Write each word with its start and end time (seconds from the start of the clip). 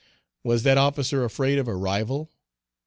Was 0.43 0.63
that 0.63 0.79
officer 0.79 1.23
afraid 1.23 1.59
of 1.59 1.67
a 1.67 1.75
rival? 1.75 2.31